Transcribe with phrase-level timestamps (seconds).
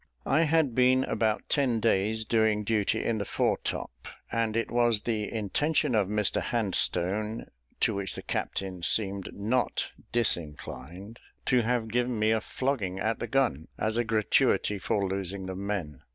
[0.25, 5.01] I had been about ten days doing duty in the fore top, and it was
[5.01, 7.45] the intention of Mr Handstone,
[7.81, 13.27] to which the captain seemed not disinclined, to have given me a flogging at the
[13.27, 16.01] gun, as a gratuity for losing the men.